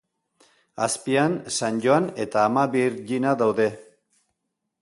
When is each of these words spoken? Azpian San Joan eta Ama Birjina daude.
Azpian 0.85 1.35
San 1.57 1.77
Joan 1.85 2.09
eta 2.25 2.41
Ama 2.47 2.65
Birjina 2.77 3.35
daude. 3.43 3.69